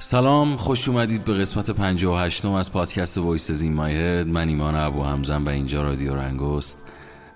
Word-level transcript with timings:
سلام 0.00 0.56
خوش 0.56 0.88
اومدید 0.88 1.24
به 1.24 1.34
قسمت 1.34 1.70
58 1.70 2.44
از 2.44 2.72
پادکست 2.72 3.18
Voice 3.18 3.50
In 3.50 3.62
My 3.62 3.74
Head 3.74 4.26
من 4.26 4.48
ایمان 4.48 4.74
ابو 4.74 5.02
همزن 5.02 5.42
و 5.42 5.48
اینجا 5.48 5.82
رادیو 5.82 6.14
رنگست 6.14 6.78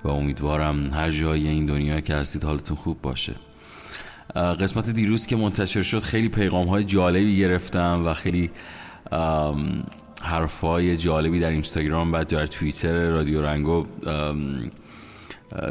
و 0.04 0.08
امیدوارم 0.08 0.90
هر 0.90 1.11
جایی 1.11 1.48
این 1.48 1.67
دنیا 1.67 2.01
که 2.01 2.14
هستید 2.14 2.45
حالتون 2.45 2.77
خوب 2.77 3.03
باشه. 3.03 3.35
قسمت 4.35 4.90
دیروز 4.90 5.27
که 5.27 5.37
منتشر 5.37 5.83
شد 5.83 5.98
خیلی 5.98 6.29
پیغام 6.29 6.67
های 6.67 6.85
جالبی 6.85 7.38
گرفتم 7.38 8.03
و 8.06 8.15
خیلی 8.15 8.51
حرفای 10.22 10.97
جالبی 10.97 11.40
در 11.40 11.51
اینستاگرام 11.51 12.13
و 12.13 12.24
در 12.24 12.47
توییتر 12.47 13.08
رادیو 13.08 13.42
رنگو 13.42 13.87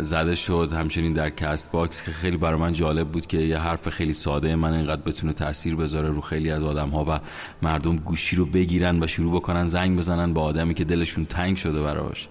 زده 0.01 0.35
شد. 0.35 0.73
همچنین 0.73 1.13
در 1.13 1.29
Castbox 1.29 2.03
که 2.03 2.11
خیلی 2.11 2.37
برای 2.37 2.59
من 2.59 2.73
جالب 2.73 3.07
بود 3.07 3.27
که 3.27 3.37
یه 3.37 3.57
حرف 3.57 3.89
خیلی 3.89 4.13
ساده 4.13 4.55
من 4.55 4.73
اینقدر 4.73 5.01
بتونه 5.01 5.33
تاثیر 5.33 5.75
بذاره 5.75 6.09
رو 6.09 6.21
خیلی 6.21 6.51
از 6.51 6.63
آدم 6.63 6.89
ها 6.89 7.05
و 7.07 7.19
مردم 7.61 7.95
گوشی 7.95 8.35
رو 8.35 8.45
بگیرن 8.45 9.03
و 9.03 9.07
شروع 9.07 9.35
بکنن 9.35 9.67
زنگ 9.67 9.97
بزنن 9.97 10.33
با 10.33 10.43
آدمی 10.43 10.73
که 10.73 10.83
دلشون 10.83 11.25
تنگ 11.25 11.57
شده 11.57 11.81
براش. 11.81 12.27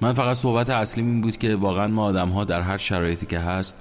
من 0.00 0.12
فقط 0.12 0.36
صحبت 0.36 0.70
اصلی 0.70 1.04
این 1.04 1.20
بود 1.20 1.36
که 1.36 1.56
واقعا 1.56 1.86
ما 1.86 2.04
آدم 2.04 2.28
ها 2.28 2.44
در 2.44 2.60
هر 2.60 2.76
شرایطی 2.76 3.26
که 3.26 3.38
هست 3.38 3.76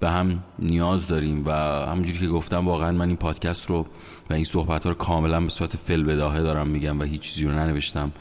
به 0.00 0.10
هم 0.10 0.40
نیاز 0.58 1.08
داریم 1.08 1.42
و 1.46 1.50
همونجوری 1.86 2.18
که 2.18 2.28
گفتم 2.28 2.66
واقعا 2.66 2.92
من 2.92 3.08
این 3.08 3.16
پادکست 3.16 3.70
رو 3.70 3.86
و 4.30 4.34
این 4.34 4.44
صحبت 4.44 4.84
ها 4.84 4.90
رو 4.90 4.96
کاملا 4.96 5.40
به 5.40 5.50
صورت 5.50 5.76
فل 5.76 6.02
بداهه 6.02 6.42
دارم 6.42 6.66
میگم 6.66 7.00
و 7.00 7.02
هیچ 7.02 7.20
چیزی 7.20 7.44
رو 7.44 7.52
ننوشتم 7.52 8.12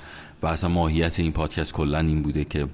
و 0.41 0.47
اصلا 0.47 0.69
ماهیت 0.69 1.19
این 1.19 1.31
پادکست 1.31 1.73
کلا 1.73 1.99
این 1.99 2.21
بوده 2.21 2.45
که 2.45 2.67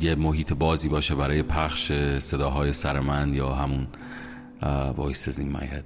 یه 0.00 0.14
محیط 0.14 0.52
بازی 0.52 0.88
باشه 0.88 1.14
برای 1.14 1.42
پخش 1.42 1.92
صداهای 2.18 2.72
سر 2.72 3.00
من 3.00 3.34
یا 3.34 3.54
همون 3.54 3.86
وایسز 4.96 5.38
این 5.38 5.52
مایهد 5.52 5.84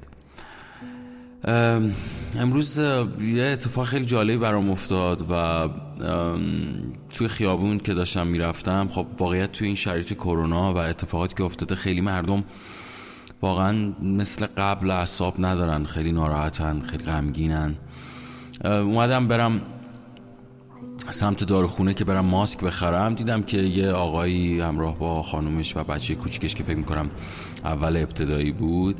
امروز 2.38 2.78
یه 2.78 3.44
اتفاق 3.52 3.84
خیلی 3.86 4.04
جالبی 4.04 4.36
برام 4.36 4.70
افتاد 4.70 5.26
و 5.30 5.68
توی 7.14 7.28
خیابون 7.28 7.78
که 7.78 7.94
داشتم 7.94 8.26
می‌رفتم 8.26 8.88
خب 8.88 9.06
واقعیت 9.18 9.52
توی 9.52 9.66
این 9.66 9.76
شرایط 9.76 10.12
کرونا 10.12 10.74
و 10.74 10.76
اتفاقاتی 10.76 11.34
که 11.34 11.44
افتاده 11.44 11.74
خیلی 11.74 12.00
مردم 12.00 12.44
واقعا 13.42 13.92
مثل 14.02 14.46
قبل 14.46 14.90
اعصاب 14.90 15.34
ندارن 15.38 15.84
خیلی 15.84 16.12
ناراحتن 16.12 16.80
خیلی 16.80 17.04
غمگینن. 17.04 17.74
اومدم 18.64 19.28
برم 19.28 19.60
سمت 21.10 21.44
داروخونه 21.44 21.94
که 21.94 22.04
برم 22.04 22.24
ماسک 22.24 22.60
بخرم 22.60 23.14
دیدم 23.14 23.42
که 23.42 23.58
یه 23.58 23.90
آقایی 23.90 24.60
همراه 24.60 24.98
با 24.98 25.22
خانومش 25.22 25.76
و 25.76 25.84
بچه 25.84 26.14
کوچیکش 26.14 26.54
که 26.54 26.64
فکر 26.64 26.76
می‌کنم 26.76 27.10
اول 27.64 27.96
ابتدایی 27.96 28.52
بود 28.52 28.96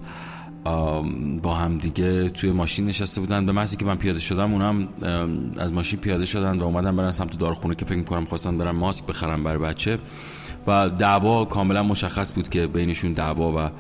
با 1.43 1.55
هم 1.55 1.79
دیگه 1.79 2.29
توی 2.29 2.53
ماشین 2.53 2.87
نشسته 2.87 3.21
بودن. 3.21 3.47
به 3.47 3.53
محضی 3.53 3.77
که 3.77 3.85
من 3.85 3.97
پیاده 3.97 4.21
شدم 4.21 4.53
اونم 4.53 4.89
از 5.59 5.73
ماشین 5.73 6.01
پیاده 6.01 6.27
شدن 6.27 6.59
و 6.59 6.65
اومدن 6.65 6.97
برن 6.97 7.11
سمت 7.11 7.39
داروخونه 7.39 7.75
که 7.75 7.85
فکر 7.85 7.99
می‌کنم 7.99 8.25
خواستن 8.25 8.59
برن 8.59 8.71
ماسک 8.71 9.07
بخرم 9.07 9.45
برای 9.45 9.59
بچه. 9.59 9.99
و 10.67 10.89
دعوا 10.89 11.45
کاملا 11.45 11.83
مشخص 11.83 12.33
بود 12.33 12.49
که 12.49 12.67
بینشون 12.67 13.13
دعوا 13.13 13.67
و 13.67 13.71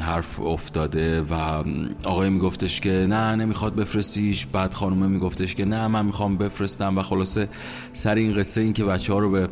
حرف 0.00 0.40
افتاده 0.40 1.22
و 1.22 1.64
آقای 2.04 2.30
میگفتش 2.30 2.80
که 2.80 2.90
نه 2.90 3.34
نمی‌خواد 3.34 3.74
بفرستیش. 3.74 4.46
بعد 4.46 4.74
خانومه 4.74 5.06
میگفتش 5.06 5.54
که 5.54 5.64
نه 5.64 5.86
من 5.88 6.06
می‌خوام 6.06 6.36
بفرستم. 6.36 6.98
و 6.98 7.02
خلاصه 7.02 7.48
سر 7.92 8.14
این 8.14 8.34
قصه 8.38 8.60
این 8.60 8.72
که 8.72 8.84
بچه 8.84 9.12
ها 9.12 9.18
رو 9.18 9.30
به 9.30 9.48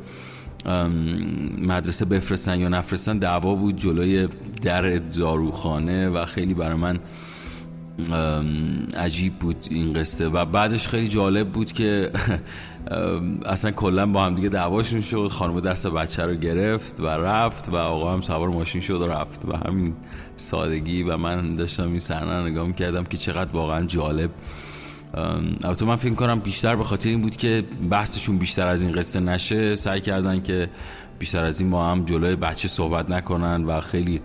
مدرسه 1.59 2.05
بفرستن 2.05 2.61
یا 2.61 2.69
نفرستن 2.69 3.19
دعوا 3.19 3.55
بود 3.55 3.77
جلوی 3.77 4.29
در 4.63 4.99
داروخانه 4.99 6.09
و 6.09 6.25
خیلی 6.25 6.55
برای 6.55 6.77
من 6.77 6.99
عجیب 8.97 9.35
بود 9.35 9.67
این 9.71 9.93
قصه. 9.93 10.29
و 10.29 10.45
بعدش 10.45 10.89
خیلی 10.89 11.09
جالب 11.09 11.49
بود 11.49 11.73
که 11.73 12.11
اصلا 13.47 13.71
کلا 13.71 14.07
با 14.07 14.25
هم 14.25 14.35
دیگه 14.35 14.49
دعواشون 14.49 15.01
شد. 15.01 15.29
خانم 15.29 15.61
دست 15.61 15.87
بچه 15.87 16.23
رو 16.23 16.35
گرفت 16.35 17.01
و 17.01 17.07
رفت 17.07 17.69
و 17.69 17.77
آقا 17.77 18.13
هم 18.13 18.21
سوار 18.21 18.49
ماشین 18.49 18.81
شد 18.81 19.01
و 19.01 19.07
رفت. 19.07 19.45
و 19.45 19.57
همین 19.57 19.95
سادگی 20.37 21.03
و 21.03 21.17
من 21.17 21.57
داشتم 21.57 21.87
این 21.87 22.01
صحنه 22.01 22.51
نگاه 22.51 22.73
کردم 22.73 23.05
که 23.05 23.17
چقدر 23.17 23.51
واقعا 23.51 23.87
جالب. 23.87 24.31
البته 25.65 25.87
من 25.87 25.97
فکر 25.97 26.15
کنم 26.15 26.39
بیشتر 26.39 26.77
به 26.77 26.85
خاطر 26.85 27.09
این 27.09 27.21
بود 27.21 27.37
که 27.37 27.65
بحثشون 27.91 28.39
بیشتر 28.39 28.67
از 28.67 28.83
این 28.83 28.93
قصه 28.93 29.21
نشه. 29.21 29.75
سعی 29.75 30.01
کردن 30.01 30.43
که 30.43 30.69
بیشتر 31.19 31.45
از 31.45 31.61
این 31.61 31.71
با 31.71 31.91
هم 31.91 32.05
جلوی 32.05 32.37
بچه 32.37 32.69
صحبت 32.69 33.11
نکنن 33.11 33.65
و 33.65 33.81
خیلی 33.81 34.21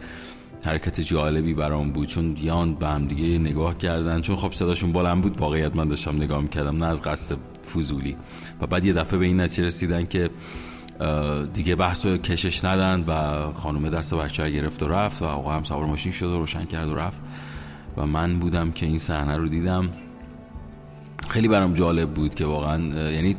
حرکت 0.66 1.02
جالبی 1.02 1.54
برام 1.54 1.92
بود 1.92 2.08
چون 2.08 2.34
دیان 2.34 2.74
به 2.76 2.88
هم 2.88 3.06
دیگه 3.06 3.38
نگاه 3.38 3.78
کردن. 3.78 4.22
چون 4.22 4.36
خب 4.36 4.52
صداشون 4.52 4.92
بلند 4.92 5.22
بود 5.22 5.38
واقعیت 5.38 5.76
من 5.76 5.88
داشتم 5.88 6.16
نگاه 6.16 6.42
می‌کردم 6.42 6.78
نه 6.78 6.86
از 6.86 7.02
قصد 7.02 7.36
فضولی. 7.76 8.16
و 8.62 8.68
بعد 8.68 8.86
یه 8.86 8.94
دفعه 8.94 9.20
به 9.20 9.26
این 9.26 9.42
نتیجه 9.42 9.64
رسیدن 9.64 10.06
که 10.06 10.30
دیگه 11.54 11.76
بحث 11.76 12.06
رو 12.06 12.18
کشش 12.18 12.66
ندن 12.66 13.04
و 13.08 13.52
خانم 13.54 13.90
دست 13.90 14.14
بچه 14.14 14.50
گرفت 14.50 14.84
و 14.84 14.88
رفت 14.88 15.22
و 15.22 15.26
آقا 15.26 15.52
هم 15.52 15.64
سوار 15.64 15.86
ماشین 15.86 16.12
شد 16.12 16.28
و 16.28 16.38
روشن 16.40 16.64
کرد 16.64 16.90
و 16.90 16.96
رفت. 16.96 17.20
و 17.98 18.06
من 18.06 18.40
بودم 18.40 18.72
که 18.72 18.86
این 18.86 19.00
صحنه 19.00 19.38
رو 19.38 19.48
دیدم. 19.48 19.90
خیلی 21.30 21.48
برام 21.48 21.74
جالب 21.74 22.10
بود 22.10 22.36
که 22.36 22.46
واقعا 22.46 23.10
یعنی 23.12 23.36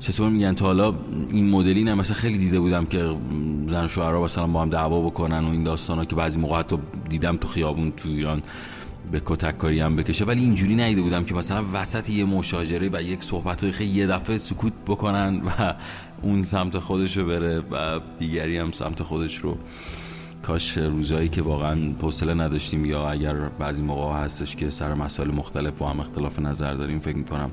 چطور 0.00 0.30
میگن؟ 0.30 0.54
تا 0.54 0.66
حالا 0.66 0.94
این 1.30 1.50
مدلی 1.50 1.84
نه 1.84 1.94
مثلا 1.94 2.16
خیلی 2.16 2.38
دیده 2.38 2.60
بودم 2.60 2.86
که 2.86 3.16
زن 3.68 3.86
شوهرها 3.86 4.24
مثلا 4.24 4.46
با 4.46 4.62
هم 4.62 4.70
دعوا 4.70 5.00
بکنن 5.00 5.44
و 5.44 5.50
این 5.50 5.64
داستانا 5.64 6.04
که 6.04 6.16
بعضی 6.16 6.38
موقع 6.38 6.58
حتی 6.58 6.78
دیدم 7.08 7.36
تو 7.36 7.48
خیابون 7.48 7.90
تو 7.90 8.08
ایران 8.08 8.42
به 9.12 9.22
کتک 9.24 9.58
کاری 9.58 9.80
هم 9.80 9.96
بکشه. 9.96 10.24
ولی 10.24 10.40
اینجوری 10.40 10.76
ندیده 10.76 11.02
بودم 11.02 11.24
که 11.24 11.34
مثلا 11.34 11.64
وسط 11.72 12.10
یه 12.10 12.24
مشاجره 12.24 12.90
و 12.92 13.02
یک 13.02 13.24
صحبت 13.24 13.62
های 13.62 13.72
خیلی 13.72 13.90
یه 13.90 14.06
دفعه 14.06 14.36
سکوت 14.36 14.72
بکنن 14.86 15.42
و 15.46 15.74
اون 16.22 16.42
سمت 16.42 16.78
خودش 16.78 17.16
رو 17.16 17.26
بره 17.26 17.62
و 17.70 18.00
دیگری 18.18 18.58
هم 18.58 18.72
سمت 18.72 19.02
خودش 19.02 19.36
رو 19.36 19.58
کاش 20.46 20.78
روزایی 20.78 21.28
که 21.28 21.42
واقعا 21.42 21.92
حوصله 22.02 22.34
نداشتیم 22.34 22.84
یا 22.84 23.10
اگر 23.10 23.34
بعضی 23.34 23.82
موقع 23.82 24.24
هستش 24.24 24.56
که 24.56 24.70
سر 24.70 24.94
مسائل 24.94 25.30
مختلف 25.30 25.82
و 25.82 25.86
هم 25.86 26.00
اختلاف 26.00 26.38
نظر 26.38 26.74
داریم 26.74 26.98
فکر 26.98 27.16
می‌کنم 27.16 27.50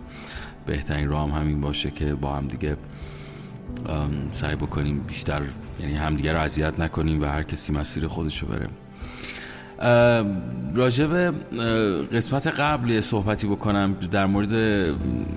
بهترین 0.66 1.10
راه 1.10 1.30
هم 1.30 1.42
همین 1.42 1.62
باشه 1.62 1.92
که 1.92 2.16
با 2.16 2.36
هم 2.36 2.48
دیگه 2.48 2.78
سعی 4.32 4.56
بکنیم 4.56 5.00
بیشتر 5.08 5.42
یعنی 5.80 5.94
همدیگه 5.94 6.34
رو 6.34 6.40
اذیت 6.40 6.80
نکنیم 6.80 7.22
و 7.22 7.26
هر 7.26 7.44
کسی 7.44 7.74
مسیر 7.74 8.08
خودش 8.08 8.44
رو 8.44 8.48
بره. 8.48 8.68
راجب 10.76 11.34
قسمت 12.16 12.48
قبل 12.48 13.02
صحبتی 13.02 13.48
بکنم 13.48 13.94
در 14.12 14.26
مورد 14.26 14.54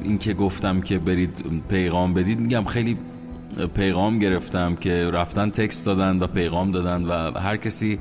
اینکه 0.03 0.35
گفتم 0.35 0.81
که 0.81 0.99
برید 0.99 1.63
پیغام 1.69 2.15
بدید 2.15 2.41
میگم 2.41 2.65
خیلی 2.65 2.99
پیغام 3.75 4.19
گرفتم 4.19 4.77
که 4.77 5.11
رفتن 5.13 5.51
تکست 5.51 5.87
دادن 5.87 6.19
و 6.19 6.27
پیغام 6.27 6.73
دادن 6.73 7.05
و 7.05 7.39
هر 7.39 7.57
کسی 7.57 7.99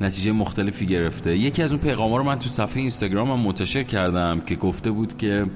نتیجه 0.00 0.32
مختلفی 0.32 0.86
گرفته. 0.86 1.36
یکی 1.36 1.62
از 1.62 1.72
اون 1.72 1.80
پیغام 1.80 2.10
ها 2.10 2.16
رو 2.16 2.24
من 2.24 2.38
تو 2.38 2.48
صفحه 2.48 2.80
اینستاگرام 2.80 3.30
هم 3.30 3.40
منتشر 3.40 3.82
کردم 3.82 4.40
که 4.40 4.54
گفته 4.56 4.90
بود 4.90 5.18
که 5.18 5.46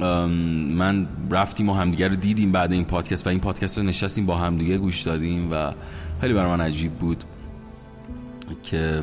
من 0.00 1.06
رفتیم 1.30 1.68
و 1.68 1.74
همدیگه 1.74 2.08
رو 2.08 2.16
دیدیم 2.16 2.52
بعد 2.52 2.72
این 2.72 2.84
پادکست 2.84 3.26
و 3.26 3.30
این 3.30 3.40
پادکست 3.40 3.78
رو 3.78 3.84
نشستیم 3.84 4.26
با 4.26 4.36
همدیگه 4.36 4.78
گوش 4.78 5.02
دادیم 5.02 5.52
و 5.52 5.72
خیلی 6.20 6.34
برای 6.34 6.50
من 6.50 6.60
عجیب 6.60 6.92
بود 6.92 7.24
که 8.62 9.02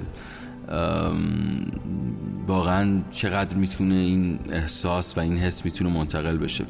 واقعا 2.48 3.02
چقدر 3.12 3.56
می‌تونه 3.56 3.96
این 3.96 4.40
احساس 4.50 5.18
و 5.18 5.22
این 5.22 5.38
حس 5.38 5.66
می‌تونه 5.66 5.90
منتقل 5.90 6.38
بشه. 6.38 6.66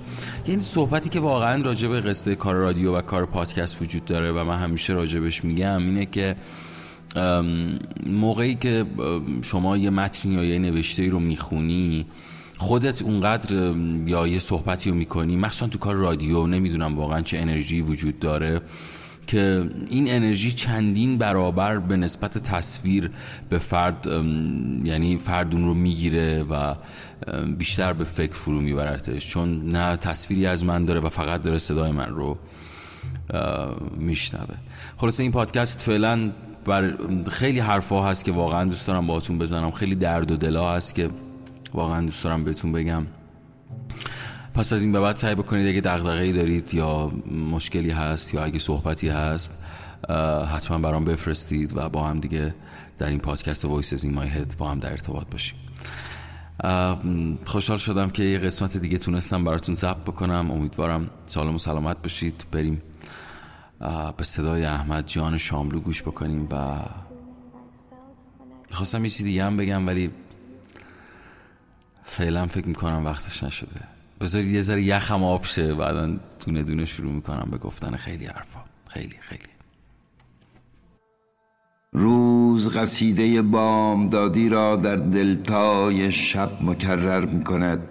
یعنی 0.47 0.61
صحبتی 0.61 1.09
که 1.09 1.19
واقعا 1.19 1.61
راجع 1.61 1.87
به 1.87 2.01
قصه 2.01 2.35
کار 2.35 2.55
رادیو 2.55 2.97
و 2.97 3.01
کار 3.01 3.25
پادکست 3.25 3.81
وجود 3.81 4.05
داره 4.05 4.31
و 4.31 4.43
من 4.43 4.59
همیشه 4.59 4.93
راجبش 4.93 5.43
میگم 5.45 5.77
اینه 5.77 6.05
که 6.05 6.35
موقعی 8.05 8.55
که 8.55 8.85
شما 9.41 9.77
یه 9.77 9.89
متنی 9.89 10.33
یا 10.33 10.43
یه 10.43 10.59
نوشته 10.59 11.09
رو 11.09 11.19
می‌خونی 11.19 12.05
خودت 12.57 13.01
اونقدر 13.01 13.73
یا 14.05 14.27
یه 14.27 14.39
صحبتی 14.39 14.89
رو 14.89 14.95
می‌کنی 14.95 15.35
مخصوصا 15.35 15.67
تو 15.67 15.79
کار 15.79 15.95
رادیو 15.95 16.47
نمی‌دونم 16.47 16.97
واقعا 16.97 17.21
چه 17.21 17.37
انرژی 17.37 17.81
وجود 17.81 18.19
داره. 18.19 18.61
که 19.27 19.69
این 19.89 20.13
انرژی 20.13 20.51
چندین 20.51 21.17
برابر 21.17 21.77
به 21.79 21.97
نسبت 21.97 22.37
تصویر 22.37 23.11
به 23.49 23.57
فرد 23.57 24.07
یعنی 24.85 25.17
فردون 25.17 25.65
رو 25.65 25.73
می‌گیره 25.73 26.43
و 26.43 26.75
بیشتر 27.57 27.93
به 27.93 28.03
فکر 28.03 28.33
فرو 28.33 28.61
میبرتش 28.61 29.27
چون 29.27 29.71
نه 29.71 29.97
تصویری 29.97 30.45
از 30.45 30.65
من 30.65 30.85
داره 30.85 30.99
و 30.99 31.09
فقط 31.09 31.41
داره 31.41 31.57
صدای 31.57 31.91
من 31.91 32.09
رو 32.09 32.37
میشنوه. 33.97 34.55
خلاصه 34.97 35.23
این 35.23 35.31
پادکست 35.31 35.81
فعلا 35.81 36.31
بر 36.65 36.93
خیلی 37.31 37.59
حرفا 37.59 38.09
هست 38.09 38.25
که 38.25 38.31
واقعا 38.31 38.63
دوست 38.63 38.87
دارم 38.87 39.07
باهاتون 39.07 39.37
بزنم. 39.37 39.71
خیلی 39.71 39.95
درد 39.95 40.31
و 40.31 40.35
دلا 40.35 40.73
هست 40.73 40.95
که 40.95 41.09
واقعا 41.73 42.01
دوست 42.05 42.23
دارم 42.23 42.43
بهتون 42.43 42.71
بگم. 42.71 43.05
پس 44.53 44.73
از 44.73 44.81
این 44.81 44.91
به 44.91 44.99
بعد 44.99 45.15
سعی 45.15 45.35
بکنید 45.35 45.67
اگه 45.67 45.81
دغدغه‌ای 45.81 46.33
دارید 46.33 46.73
یا 46.73 47.11
مشکلی 47.51 47.91
هست 47.91 48.33
یا 48.33 48.43
اگه 48.43 48.59
صحبتی 48.59 49.09
هست 49.09 49.63
حتما 50.55 50.77
برام 50.77 51.05
بفرستید 51.05 51.77
و 51.77 51.89
با 51.89 52.03
هم 52.03 52.19
دیگه 52.19 52.55
در 52.97 53.07
این 53.07 53.19
پادکست 53.19 53.65
وایسز 53.65 54.03
این 54.03 54.13
مای 54.13 54.29
هد 54.29 54.55
با 54.57 54.69
هم 54.69 54.79
در 54.79 54.91
ارتباط 54.91 55.27
باشیم. 55.27 55.57
خوشحال 57.45 57.77
شدم 57.77 58.09
که 58.09 58.23
یه 58.23 58.37
قسمت 58.37 58.77
دیگه 58.77 58.97
تونستم 58.97 59.43
براتون 59.43 59.75
ضبط 59.75 60.01
بکنم. 60.01 60.51
امیدوارم 60.51 61.09
سالم 61.27 61.55
و 61.55 61.59
سلامت 61.59 62.01
باشید. 62.01 62.45
بریم 62.51 62.81
به 64.17 64.23
صدای 64.23 64.65
احمد 64.65 65.07
جان 65.07 65.37
شاملو 65.37 65.79
گوش 65.79 66.01
بکنیم 66.01 66.47
و 66.51 66.79
خواستم 68.71 69.03
یه 69.03 69.09
چیزی 69.09 69.23
دیگه 69.23 69.45
هم 69.45 69.57
بگم 69.57 69.87
ولی 69.87 70.11
فعلا 72.05 72.47
فکر 72.47 72.67
می‌کنم 72.67 73.05
وقتش 73.05 73.43
نشده. 73.43 73.81
بذارید 74.23 74.51
یه 74.51 74.61
ذره 74.61 74.83
یخم 74.83 75.23
آب 75.23 75.45
شه 75.45 75.73
بعدا 75.73 76.17
دونه 76.45 76.63
دونه 76.63 76.85
شروع 76.85 77.11
می‌کنم 77.11 77.47
به 77.51 77.57
گفتن 77.57 77.95
خیلی 77.95 78.25
حرفا. 78.25 78.59
خیلی 78.87 79.15
خیلی. 79.19 79.43
روز 81.93 82.77
قصیده 82.77 83.41
بامدادی 83.41 84.49
را 84.49 84.75
در 84.75 84.95
دلتای 84.95 86.11
شب 86.11 86.51
مکرر 86.61 87.25
می 87.25 87.43
کند 87.43 87.87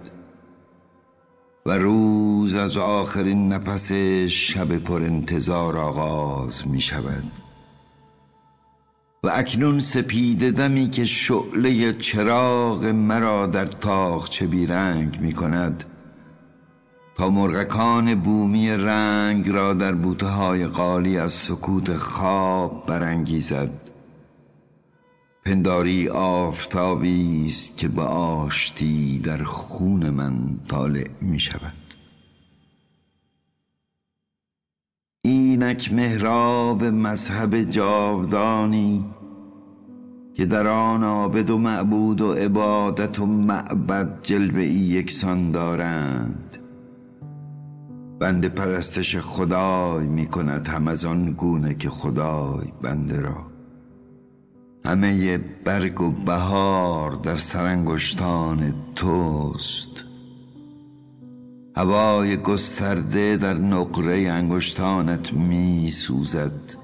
و 1.65 1.71
روز 1.71 2.55
از 2.55 2.77
آخرین 2.77 3.53
نفس 3.53 3.91
شب 4.27 4.77
پر 4.77 5.03
انتظار 5.03 5.77
آغاز 5.77 6.67
می 6.67 6.81
شود 6.81 7.31
و 9.23 9.29
اکنون 9.33 9.79
سپیده 9.79 10.51
دمی 10.51 10.89
که 10.89 11.05
شعله 11.05 11.93
چراغ 11.93 12.85
مرا 12.85 13.47
در 13.47 13.65
تاخچه 13.65 14.47
بیرنگ 14.47 15.19
می 15.19 15.33
کند 15.33 15.83
تا 17.15 17.29
مرغکان 17.29 18.15
بومی 18.15 18.69
رنگ 18.69 19.49
را 19.49 19.73
در 19.73 19.91
بوته 19.91 20.25
های 20.25 20.67
قالی 20.67 21.17
از 21.17 21.31
سکوت 21.31 21.97
خواب 21.97 22.85
برانگیزد. 22.87 23.91
پنداری 25.45 26.09
آفتابی 26.09 27.45
است 27.47 27.77
که 27.77 27.87
به 27.87 28.01
آشتی 28.01 29.19
در 29.19 29.43
خون 29.43 30.09
من 30.09 30.59
طالع 30.67 31.09
می 31.21 31.39
شود. 31.39 31.73
اینک 35.21 35.93
مهراب 35.93 36.83
مذهب 36.83 37.63
جاودانی 37.63 39.05
که 40.35 40.45
در 40.45 40.67
آن 40.67 41.03
عابد 41.03 41.49
و 41.49 41.57
معبود 41.57 42.21
و 42.21 42.33
عبادت 42.33 43.19
و 43.19 43.25
معبد 43.25 44.19
جلوه 44.23 44.61
ای 44.61 44.69
یکسان 44.69 45.51
دارند. 45.51 46.62
بنده 48.19 48.49
پرستش 48.49 49.17
خدای 49.17 50.05
می 50.05 50.27
کند 50.27 50.67
هم 50.67 50.87
از 50.87 51.05
آن 51.05 51.31
گونه 51.31 51.75
که 51.75 51.89
خدای 51.89 52.67
بنده 52.81 53.21
را. 53.21 53.53
همه 54.85 55.37
برگ 55.37 56.01
و 56.01 56.11
بهار 56.11 57.11
در 57.11 57.35
سرانگشتان 57.35 58.73
توست. 58.95 60.03
هوای 61.77 62.37
گسترده 62.37 63.37
در 63.37 63.53
نقره 63.53 64.29
انگشتانت 64.29 65.33
می 65.33 65.89
سوزد. 65.91 66.83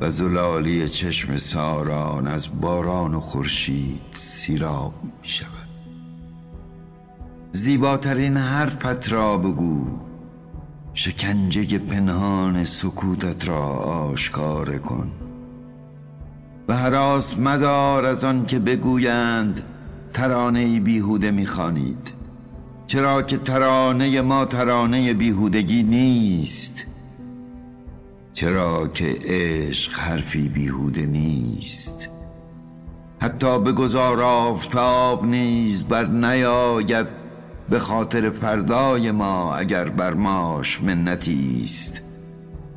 و 0.00 0.10
زلالی 0.10 0.88
چشم 0.88 1.36
ساران 1.36 2.26
از 2.26 2.60
باران 2.60 3.14
و 3.14 3.20
خورشید 3.20 4.02
سیراب 4.12 4.94
می 5.02 5.28
شود. 5.28 5.63
زیباترین 7.56 8.36
حرفت 8.36 9.12
را 9.12 9.38
بگو. 9.38 9.86
شکنجه 10.94 11.78
پنهان 11.78 12.64
سکوتت 12.64 13.48
را 13.48 13.66
آشکار 13.78 14.78
کن. 14.78 15.10
و 16.68 16.76
حراس 16.76 17.38
مدار 17.38 18.06
از 18.06 18.24
آن 18.24 18.46
که 18.46 18.58
بگویند 18.58 19.60
ترانه 20.12 20.80
بیهوده 20.80 21.30
می‌خوانید. 21.30 22.10
چرا 22.86 23.22
که 23.22 23.38
ترانه 23.38 24.20
ما 24.20 24.44
ترانه 24.44 25.14
بیهودگی 25.14 25.82
نیست. 25.82 26.86
چرا 28.32 28.88
که 28.88 29.18
عشق 29.24 29.98
حرفی 29.98 30.48
بیهوده 30.48 31.06
نیست. 31.06 32.08
حتی 33.20 33.60
به 33.60 33.72
گذار 33.72 34.22
آفتاب 34.22 35.24
نیز 35.24 35.84
بر 35.84 36.06
نیاید 36.06 37.23
به 37.70 37.78
خاطر 37.78 38.30
فردای 38.30 39.10
ما 39.10 39.56
اگر 39.56 39.88
بر 39.88 40.14
ماش 40.14 40.82
منتی 40.82 41.60
است. 41.64 42.00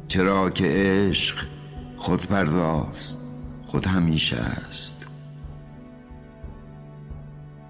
چرا 0.08 0.50
که 0.50 0.66
عشق 0.68 1.46
خود 1.98 2.28
پرداست 2.28 3.18
خود 3.66 3.86
همیشه 3.86 4.38
است. 4.38 5.08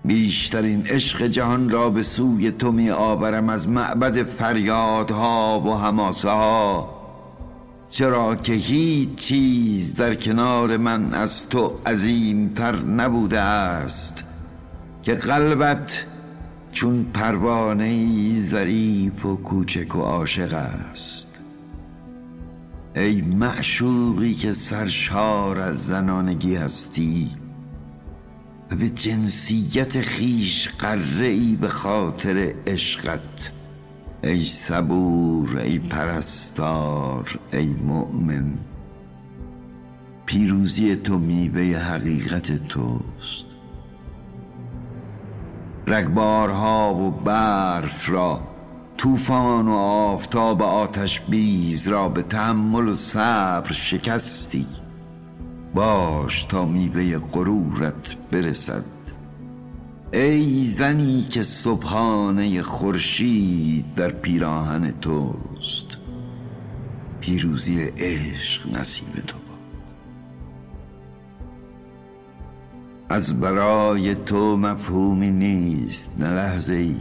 بیشترین 0.05 0.87
عشق 0.87 1.27
جهان 1.27 1.69
را 1.69 1.89
به 1.89 2.01
سوی 2.01 2.51
تو 2.51 2.71
می 2.71 2.89
آورم 2.89 3.49
از 3.49 3.69
معبد 3.69 4.23
فریادها 4.23 5.63
و 5.65 5.73
هماسه 5.73 6.29
ها 6.29 6.97
چرا 7.89 8.35
که 8.35 8.53
هیچ 8.53 9.15
چیز 9.15 9.95
در 9.95 10.15
کنار 10.15 10.77
من 10.77 11.13
از 11.13 11.49
تو 11.49 11.79
عظیمتر 11.85 12.75
نبوده 12.75 13.39
است. 13.39 14.23
که 15.03 15.13
قلبت 15.13 16.05
چون 16.77 17.03
پروانه 17.03 18.39
ظریف 18.39 19.25
و 19.25 19.35
کوچک 19.35 19.95
و 19.95 20.00
عاشق 20.00 20.53
است. 20.53 21.39
ای 22.95 23.21
معشوقی 23.21 24.33
که 24.33 24.51
سرشار 24.51 25.59
از 25.59 25.85
زنانگی 25.85 26.56
هستی 26.56 27.31
و 28.71 28.75
به 28.75 28.89
جنسیت 28.89 30.01
خیش 30.01 30.69
قره 30.79 31.27
ای 31.27 31.56
به 31.56 31.68
خاطر 31.68 32.53
عشقت 32.68 33.51
ای 34.24 34.45
صبور 34.45 35.57
ای 35.57 35.79
پرستار 35.79 37.39
ای 37.53 37.68
مؤمن 37.68 38.53
پیروزی 40.25 40.95
تو 40.95 41.18
میوه 41.18 41.77
حقیقت 41.77 42.68
توست. 42.68 43.56
رگبارها 45.88 46.94
و 46.94 47.12
برف 47.12 48.10
را 48.10 48.39
طوفان 48.98 49.68
و 49.68 49.72
آفتاب 49.74 50.62
آتش 50.62 51.22
بیز 51.22 51.88
را 51.88 52.10
به 52.10 52.22
تحمل 52.22 52.88
و 52.88 52.95
صبر 52.95 53.72
شکستی. 53.72 54.66
باش 55.74 56.44
تا 56.44 56.66
میوه 56.66 57.18
غرورت 57.18 58.15
برسد. 58.32 58.84
ای 60.13 60.65
زنی 60.65 61.27
که 61.32 61.44
صبحانه 61.44 62.62
خورشید 62.63 63.96
در 63.96 64.10
پیراهن 64.10 64.91
توست 64.91 65.98
پیروزی 67.22 67.84
عشق 67.84 68.75
نصیب 68.75 69.25
تو. 69.27 69.47
از 73.09 73.39
برای 73.39 74.15
تو 74.15 74.57
مفهومی 74.57 75.31
نیست 75.31 76.19
نه 76.19 76.29
لحظه 76.29 76.73
ای 76.73 76.95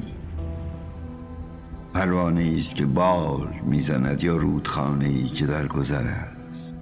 پروانه 1.94 2.60
که 2.60 2.86
بال 2.86 3.48
می‌زند 3.64 4.25
یا 4.25 4.36
رودخانه 4.36 5.06
ای 5.06 5.28
که 5.28 5.46
در 5.46 5.66
گذر 5.66 6.04
است. 6.04 6.76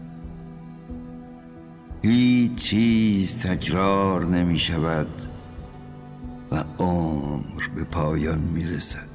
هیچ 2.03 2.55
چیز 2.55 3.39
تکرار 3.39 4.25
نمی 4.25 4.59
شود 4.59 5.23
و 6.53 6.65
عمر 6.79 7.69
به 7.75 7.85
پایان 7.85 8.39
می 8.39 8.65
رسد 8.65 9.09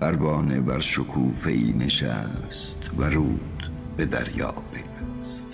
پروانه 0.00 0.60
بر 0.60 0.78
شکوفه 0.78 1.50
ای 1.50 1.72
نشست 1.72 2.90
و 2.98 3.04
رود 3.04 3.70
به 3.96 4.06
دریا 4.06 4.54
پیوست. 4.72 5.45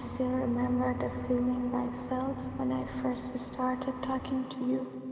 Still 0.00 0.28
remember 0.28 0.94
the 0.94 1.10
feeling 1.28 1.70
I 1.74 2.08
felt 2.08 2.36
when 2.56 2.72
I 2.72 2.84
first 3.02 3.52
started 3.52 3.94
talking 4.02 4.46
to 4.58 4.64
you. 4.64 5.09